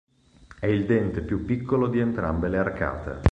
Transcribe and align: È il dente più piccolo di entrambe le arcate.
È 0.59 0.65
il 0.65 0.87
dente 0.87 1.21
più 1.21 1.45
piccolo 1.45 1.85
di 1.87 1.99
entrambe 1.99 2.47
le 2.47 2.57
arcate. 2.57 3.19